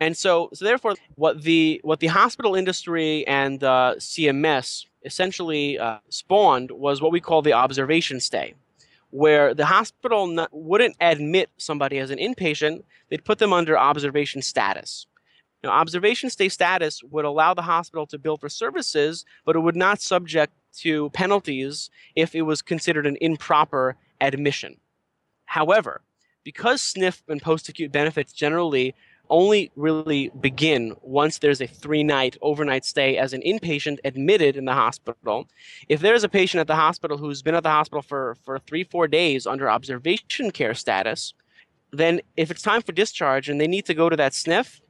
[0.04, 6.00] And so, so therefore, what the what the hospital industry and uh, CMS essentially uh,
[6.10, 8.54] spawned was what we call the observation stay,
[9.12, 15.08] where the hospital wouldn't admit somebody as an inpatient; they'd put them under observation status.
[15.64, 19.78] Now, observation stay status would allow the hospital to bill for services, but it would
[19.78, 24.82] not subject to penalties if it was considered an improper admission.
[25.46, 26.02] However,
[26.44, 28.96] because SNF and post acute benefits generally
[29.30, 34.66] only really begin once there's a three night overnight stay as an inpatient admitted in
[34.66, 35.48] the hospital.
[35.88, 38.84] If there's a patient at the hospital who's been at the hospital for, for three,
[38.84, 41.34] four days under observation care status,
[41.92, 44.82] then if it's time for discharge and they need to go to that SNF,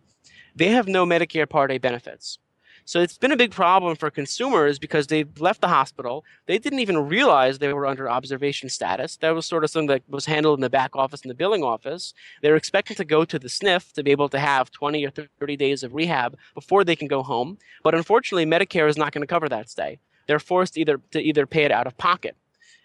[0.55, 2.39] they have no Medicare Part A benefits.
[2.85, 6.25] So it's been a big problem for consumers because they left the hospital.
[6.47, 9.15] They didn't even realize they were under observation status.
[9.17, 11.63] That was sort of something that was handled in the back office and the billing
[11.63, 12.13] office.
[12.41, 15.11] They were expected to go to the SNF to be able to have 20 or
[15.11, 17.57] 30 days of rehab before they can go home.
[17.83, 19.99] But unfortunately, Medicare is not going to cover that stay.
[20.27, 22.35] They're forced either to either pay it out of pocket.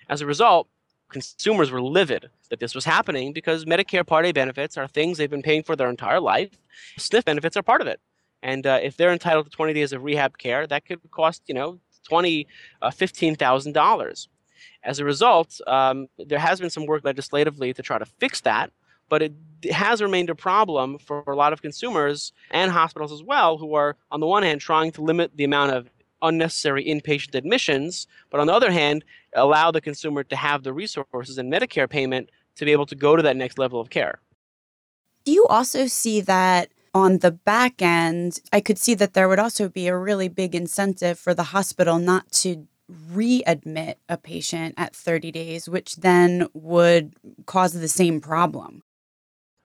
[0.08, 0.68] As a result,
[1.08, 5.30] consumers were livid that this was happening because Medicare Part A benefits are things they've
[5.30, 6.50] been paying for their entire life.
[6.98, 8.00] SNF benefits are part of it.
[8.42, 11.54] And uh, if they're entitled to 20 days of rehab care, that could cost, you
[11.54, 12.46] know, 20,
[12.82, 14.28] uh, $15,000.
[14.84, 18.70] As a result, um, there has been some work legislatively to try to fix that,
[19.08, 19.32] but it
[19.70, 23.96] has remained a problem for a lot of consumers and hospitals as well, who are,
[24.10, 25.90] on the one hand, trying to limit the amount of
[26.22, 31.38] unnecessary inpatient admissions, but on the other hand, allow the consumer to have the resources
[31.38, 34.20] and Medicare payment to be able to go to that next level of care.
[35.24, 39.38] Do you also see that on the back end, I could see that there would
[39.38, 42.66] also be a really big incentive for the hospital not to
[43.12, 47.14] readmit a patient at 30 days, which then would
[47.46, 48.82] cause the same problem.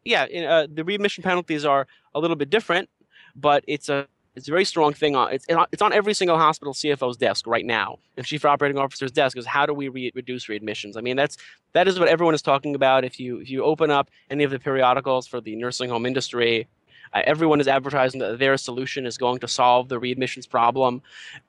[0.04, 2.90] Yeah, uh, the readmission penalties are a little bit different,
[3.36, 5.16] but it's a it's a very strong thing.
[5.16, 9.12] On, it's, it's on every single hospital CFO's desk right now, and chief operating officer's
[9.12, 10.98] desk is how do we re- reduce readmissions?
[10.98, 11.38] I mean, that's
[11.74, 13.06] that is what everyone is talking about.
[13.06, 16.68] If you if you open up any of the periodicals for the nursing home industry,
[17.14, 21.02] Uh, everyone is advertising that their solution is going to solve the readmissions problem.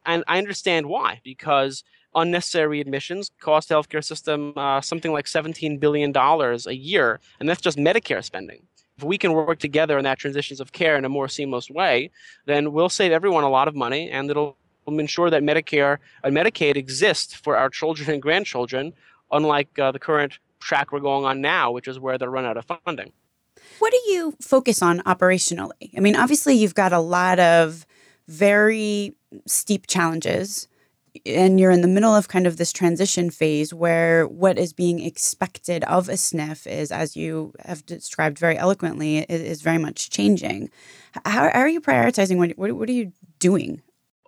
[0.07, 5.81] And I understand why, because unnecessary admissions cost the healthcare system uh, something like $17
[5.81, 8.63] billion a year, and that's just Medicare spending.
[8.97, 12.11] If we can work together in that transitions of care in a more seamless way,
[12.47, 16.77] then we'll save everyone a lot of money, and it'll ensure that Medicare and Medicaid
[16.77, 18.93] exist for our children and grandchildren,
[19.33, 22.57] unlike uh, the current track we're going on now, which is where they run out
[22.57, 23.13] of funding.
[23.79, 25.91] What do you focus on operationally?
[25.97, 27.87] I mean, obviously, you've got a lot of
[28.29, 29.15] very
[29.47, 30.69] steep challenges
[31.25, 35.01] and you're in the middle of kind of this transition phase where what is being
[35.01, 40.71] expected of a SNF is, as you have described very eloquently, is, very much changing.
[41.25, 42.57] How, how, are you prioritizing?
[42.57, 43.83] What, what are you doing?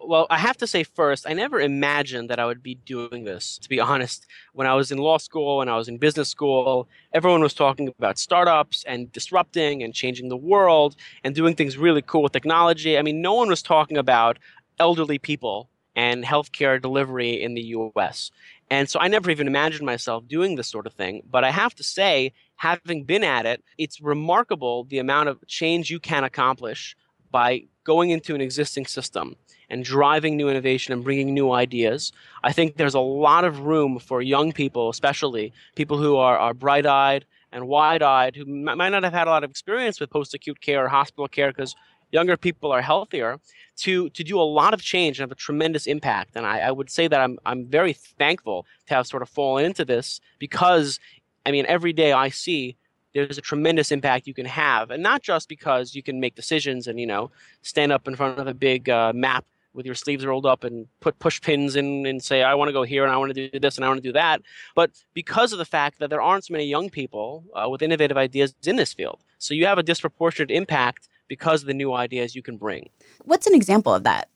[0.06, 3.58] Well, I have to say first, I never imagined that I would be doing this,
[3.58, 4.24] to be honest.
[4.52, 7.88] When I was in law school, when I was in business school, everyone was talking
[7.88, 12.96] about startups and disrupting and changing the world and doing things really cool with technology.
[12.96, 14.38] I mean, no one was talking about
[14.78, 18.30] elderly people and healthcare delivery in the US.
[18.70, 21.22] And so I never even imagined myself doing this sort of thing.
[21.28, 25.90] But I have to say, having been at it, it's remarkable the amount of change
[25.90, 26.96] you can accomplish
[27.32, 29.36] by going into an existing system
[29.70, 32.12] and driving new innovation and bringing new ideas.
[32.42, 36.52] I think there's a lot of room for young people, especially people who are, are
[36.52, 40.10] bright eyed and wide eyed, who might not have had a lot of experience with
[40.10, 41.76] post acute care or hospital care because
[42.10, 43.38] younger people are healthier
[43.76, 46.30] to to do a lot of change and have a tremendous impact.
[46.34, 49.64] And I, I would say that I'm I'm very thankful to have sort of fallen
[49.64, 50.98] into this because
[51.44, 52.76] I mean every day I see
[53.16, 56.86] there's a tremendous impact you can have, and not just because you can make decisions
[56.86, 57.30] and you know
[57.62, 60.86] stand up in front of a big uh, map with your sleeves rolled up and
[61.00, 63.48] put push pins in and say I want to go here and I want to
[63.48, 64.42] do this and I want to do that,
[64.74, 68.18] but because of the fact that there aren't so many young people uh, with innovative
[68.18, 72.34] ideas in this field, so you have a disproportionate impact because of the new ideas
[72.34, 72.90] you can bring.
[73.24, 74.28] What's an example of that?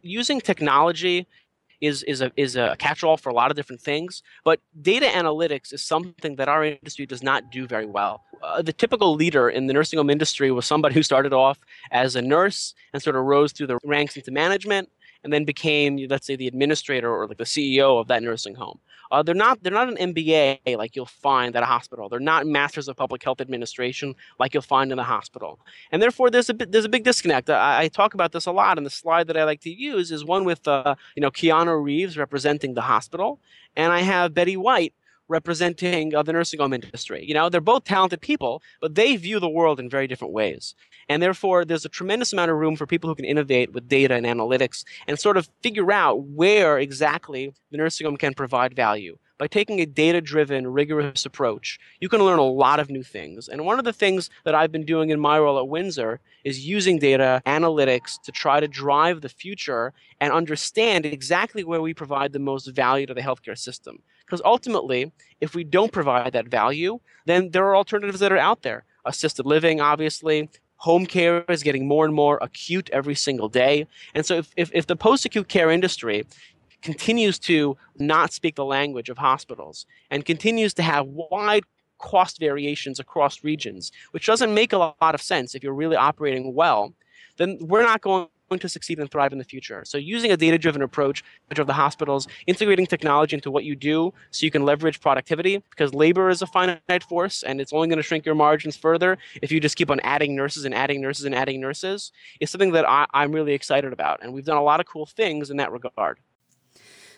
[0.00, 1.26] Using technology
[1.82, 5.72] is, is a, is a catch-all for a lot of different things, but data analytics
[5.74, 8.22] is something that our industry does not do very well.
[8.42, 11.58] Uh, the typical leader in the nursing home industry was somebody who started off
[11.90, 14.88] as a nurse and sort of rose through the ranks into management
[15.24, 18.78] and then became, let's say, the administrator or like the CEO of that nursing home.
[19.12, 22.08] Uh, they're not they're not an MBA like you'll find at a hospital.
[22.08, 25.60] They're not Masters of Public Health Administration like you'll find in a hospital.
[25.92, 27.50] And therefore, there's a bit, there's a big disconnect.
[27.50, 30.10] I, I, talk about this a lot, and the slide that I like to use
[30.10, 33.38] is one with uh, you know Keanu Reeves representing the hospital,
[33.76, 34.94] and I have Betty White
[35.32, 37.24] representing uh, the nursing home industry.
[37.26, 40.74] You know, they're both talented people, but they view the world in very different ways.
[41.08, 44.14] And therefore, there's a tremendous amount of room for people who can innovate with data
[44.14, 49.18] and analytics and sort of figure out where exactly the nursing home can provide value.
[49.38, 53.48] By taking a data driven, rigorous approach, you can learn a lot of new things.
[53.48, 56.66] And one of the things that I've been doing in my role at Windsor is
[56.66, 62.32] using data analytics to try to drive the future and understand exactly where we provide
[62.32, 64.02] the most value to the healthcare system.
[64.24, 68.62] Because ultimately, if we don't provide that value, then there are alternatives that are out
[68.62, 68.84] there.
[69.04, 73.86] Assisted living, obviously, home care is getting more and more acute every single day.
[74.14, 76.24] And so, if, if, if the post acute care industry
[76.82, 81.64] continues to not speak the language of hospitals and continues to have wide
[81.98, 86.54] cost variations across regions, which doesn't make a lot of sense if you're really operating
[86.54, 86.92] well,
[87.38, 89.82] then we're not going to succeed and thrive in the future.
[89.86, 91.24] So using a data-driven approach
[91.56, 95.94] of the hospitals, integrating technology into what you do so you can leverage productivity because
[95.94, 99.50] labor is a finite force and it's only going to shrink your margins further if
[99.50, 102.86] you just keep on adding nurses and adding nurses and adding nurses is something that
[102.86, 104.22] I, I'm really excited about.
[104.22, 106.18] And we've done a lot of cool things in that regard.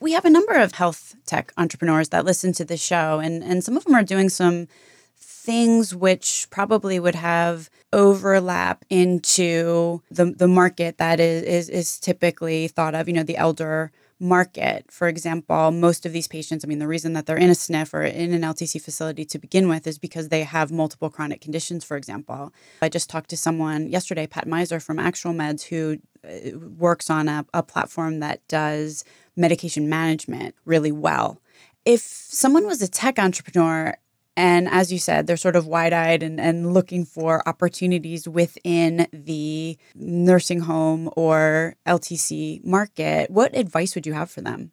[0.01, 3.63] We have a number of health tech entrepreneurs that listen to the show, and, and
[3.65, 4.69] some of them are doing some
[5.17, 12.67] things which probably would have overlap into the the market that is is, is typically
[12.69, 14.91] thought of, you know, the elder market.
[14.91, 17.93] For example, most of these patients, I mean, the reason that they're in a SNF
[17.93, 21.85] or in an LTC facility to begin with is because they have multiple chronic conditions,
[21.85, 22.53] for example.
[22.81, 27.29] I just talked to someone yesterday, Pat Meisser from Actual Meds, who uh, works on
[27.29, 29.05] a, a platform that does
[29.37, 31.41] medication management really well.
[31.85, 33.95] If someone was a tech entrepreneur
[34.37, 39.07] and as you said, they're sort of wide eyed and, and looking for opportunities within
[39.13, 43.31] the nursing home or LTC market.
[43.31, 44.73] What advice would you have for them?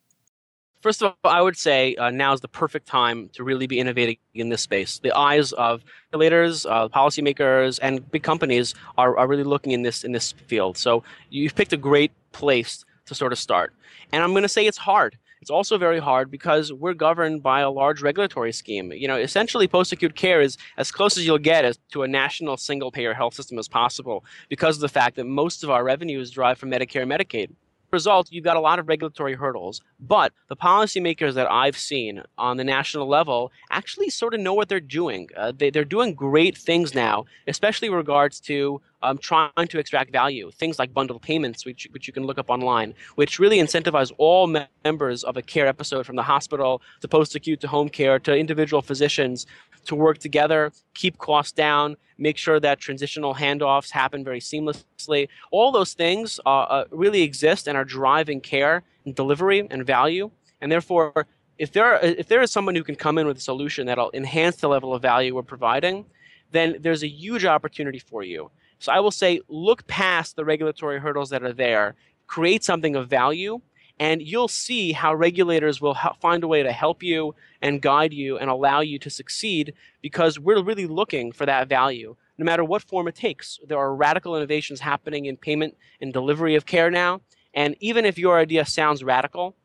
[0.81, 3.79] First of all, I would say uh, now is the perfect time to really be
[3.79, 4.97] innovating in this space.
[4.97, 10.03] The eyes of regulators, uh, policymakers, and big companies are, are really looking in this
[10.03, 10.79] in this field.
[10.79, 13.73] So you've picked a great place to sort of start.
[14.13, 17.61] And I'm going to say it's hard It's also very hard because we're governed by
[17.61, 18.91] a large regulatory scheme.
[18.93, 22.57] You know, essentially, post acute care is as close as you'll get to a national
[22.57, 26.19] single payer health system as possible because of the fact that most of our revenue
[26.21, 29.33] is derived from Medicare and Medicaid As a result, you've got a lot of regulatory
[29.33, 29.81] hurdles.
[29.99, 34.69] But the policymakers that I've seen on the national level actually sort of know what
[34.69, 35.29] they're doing.
[35.35, 40.11] Uh, they, they're doing great things now, especially in regards to um, trying to extract
[40.11, 40.51] value.
[40.51, 44.47] Things like bundled payments, which, which you can look up online, which really incentivize all
[44.47, 48.19] me- members of a care episode from the hospital to post acute to home care
[48.19, 49.45] to individual physicians
[49.85, 55.27] to work together, keep costs down, make sure that transitional handoffs happen very seamlessly.
[55.51, 60.29] All those things uh, uh, really exist and are driving care and delivery and value.
[60.61, 61.25] And therefore,
[61.57, 64.11] if there, are, if there is someone who can come in with a solution that'll
[64.13, 66.05] enhance the level of value we're providing,
[66.51, 68.51] then there's a huge opportunity for you.
[68.81, 71.93] So I will say, look past the regulatory hurdles that are there,
[72.25, 73.61] create something of value,
[73.99, 78.39] and you'll see how regulators will find a way to help you and guide you
[78.39, 82.81] and allow you to succeed because we're really looking for that value no matter what
[82.81, 83.59] form it takes.
[83.67, 87.21] There are radical innovations happening in payment and delivery of care now.
[87.53, 89.55] And even if your idea sounds radical,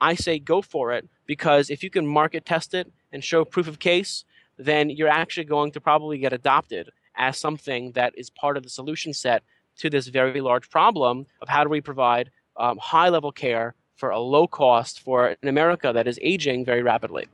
[0.00, 3.68] I say go for it because if you can market test it and show proof
[3.68, 4.24] of case,
[4.58, 8.70] then you're actually going to probably get adopted as something that is part of the
[8.70, 9.42] solution set
[9.78, 14.10] to this very large problem of how do we provide um, high level care for
[14.10, 17.26] a low cost for an America that is aging very rapidly.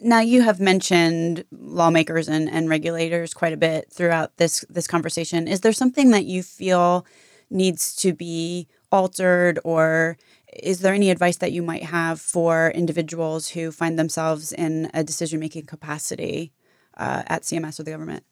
[0.00, 5.48] Now you have mentioned lawmakers and, and regulators quite a bit throughout this this conversation.
[5.48, 7.06] Is there something that you feel
[7.48, 10.18] needs to be altered or
[10.52, 15.04] is there any advice that you might have for individuals who find themselves in a
[15.04, 16.52] decision making capacity
[16.96, 18.24] uh, at CMS or the government?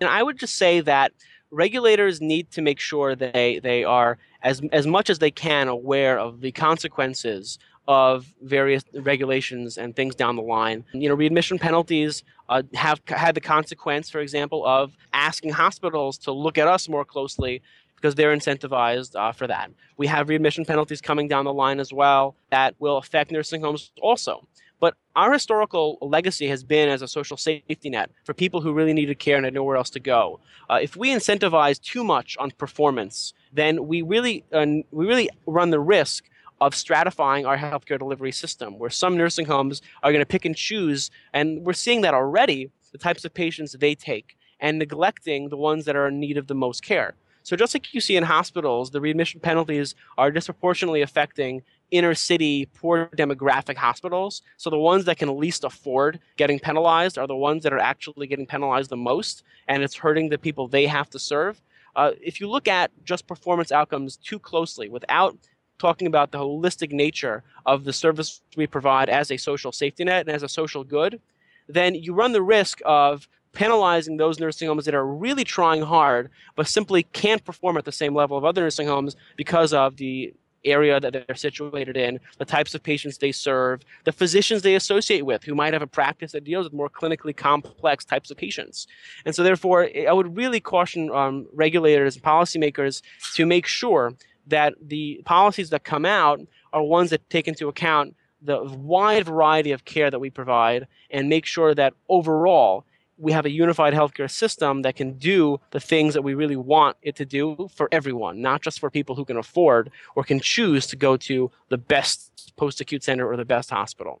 [0.00, 1.12] And I would just say that
[1.50, 5.68] regulators need to make sure that they, they are as, as much as they can
[5.68, 10.84] aware of the consequences of various regulations and things down the line.
[10.92, 16.32] You know, readmission penalties uh, have had the consequence, for example, of asking hospitals to
[16.32, 17.62] look at us more closely
[17.94, 19.70] because they're incentivized uh, for that.
[19.96, 23.90] We have readmission penalties coming down the line as well that will affect nursing homes
[24.02, 24.46] also.
[24.80, 28.92] But our historical legacy has been as a social safety net for people who really
[28.92, 30.40] needed care and had nowhere else to go.
[30.68, 35.70] Uh, if we incentivize too much on performance, then we really uh, we really run
[35.70, 36.24] the risk
[36.60, 40.56] of stratifying our healthcare delivery system, where some nursing homes are going to pick and
[40.56, 45.56] choose, and we're seeing that already, the types of patients they take, and neglecting the
[45.56, 47.14] ones that are in need of the most care.
[47.42, 52.66] So just like you see in hospitals, the readmission penalties are disproportionately affecting inner city,
[52.74, 54.42] poor demographic hospitals.
[54.56, 58.26] So the ones that can least afford getting penalized are the ones that are actually
[58.26, 61.60] getting penalized the most, and it's hurting the people they have to serve.
[61.94, 65.36] Uh, if you look at just performance outcomes too closely without
[65.78, 70.26] talking about the holistic nature of the service we provide as a social safety net
[70.26, 71.20] and as a social good,
[71.68, 76.30] then you run the risk of penalizing those nursing homes that are really trying hard
[76.56, 80.32] but simply can't perform at the same level of other nursing homes because of the
[80.66, 85.24] area that they're situated in, the types of patients they serve, the physicians they associate
[85.24, 88.86] with who might have a practice that deals with more clinically complex types of patients.
[89.24, 93.02] And so, therefore, I would really caution um, regulators and policymakers
[93.34, 94.14] to make sure
[94.46, 96.40] that the policies that come out
[96.72, 101.28] are ones that take into account the wide variety of care that we provide and
[101.28, 102.84] make sure that overall
[103.18, 106.96] we have a unified healthcare system that can do the things that we really want
[107.02, 110.86] it to do for everyone, not just for people who can afford or can choose
[110.88, 114.20] to go to the best post acute center or the best hospital.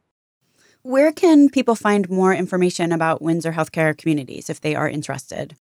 [0.82, 5.56] Where can people find more information about Windsor Healthcare Communities if they are interested?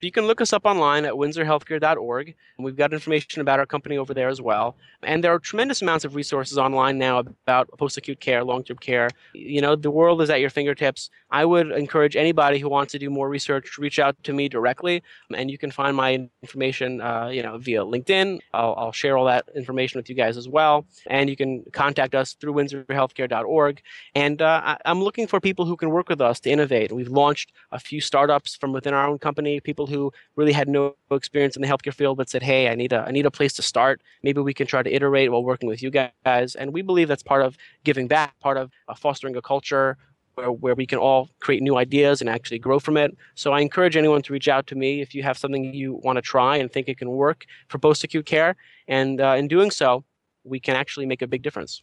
[0.00, 2.34] You can look us up online at windsorhealthcare.org.
[2.56, 4.76] And we've got information about our company over there as well.
[5.02, 9.10] And there are tremendous amounts of resources online now about post-acute care, long-term care.
[9.32, 11.10] You know, the world is at your fingertips.
[11.30, 14.48] I would encourage anybody who wants to do more research to reach out to me
[14.48, 15.02] directly.
[15.34, 18.38] And you can find my information, uh, you know, via LinkedIn.
[18.54, 20.86] I'll, I'll, share all that information with you guys as well.
[21.06, 23.82] And you can contact us through windsorhealthcare.org.
[24.14, 26.90] And uh, I, I'm looking for people who can work with us to innovate.
[26.90, 30.94] We've launched a few startups from within our own company, people who really had no
[31.10, 33.52] experience in the healthcare field but said, "Hey, I need a I need a place
[33.54, 34.00] to start.
[34.22, 37.22] Maybe we can try to iterate while working with you guys." And we believe that's
[37.22, 39.96] part of giving back, part of uh, fostering a culture
[40.38, 43.16] where, where we can all create new ideas and actually grow from it.
[43.34, 46.16] So I encourage anyone to reach out to me if you have something you want
[46.16, 48.56] to try and think it can work for post acute care.
[48.86, 50.04] And uh, in doing so,
[50.44, 51.82] we can actually make a big difference.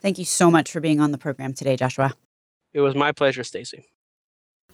[0.00, 2.14] Thank you so much for being on the program today, Joshua.
[2.72, 3.86] It was my pleasure, Stacey.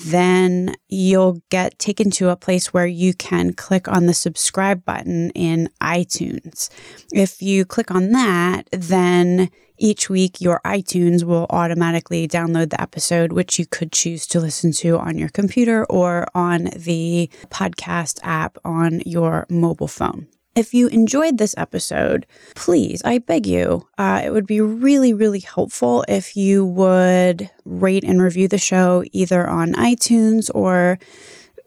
[0.06, 5.30] then you'll get taken to a place where you can click on the subscribe button
[5.30, 6.70] in iTunes.
[7.12, 13.32] If you click on that, then each week your iTunes will automatically download the episode,
[13.32, 18.58] which you could choose to listen to on your computer or on the podcast app
[18.64, 20.28] on your mobile phone.
[20.54, 25.40] If you enjoyed this episode, please, I beg you, uh, it would be really, really
[25.40, 30.98] helpful if you would rate and review the show either on iTunes or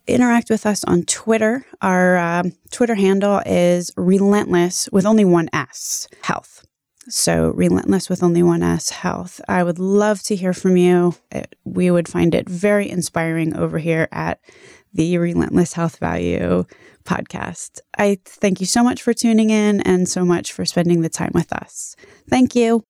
[0.06, 1.66] interact with us on Twitter.
[1.82, 6.64] Our uh, Twitter handle is relentless with only one S, health.
[7.08, 9.42] So, relentless with only one S, health.
[9.48, 11.16] I would love to hear from you.
[11.32, 14.40] It, we would find it very inspiring over here at
[14.94, 16.66] the Relentless Health Value
[17.06, 17.80] podcast.
[17.98, 21.32] I thank you so much for tuning in and so much for spending the time
[21.34, 21.96] with us.
[22.30, 22.84] Thank you.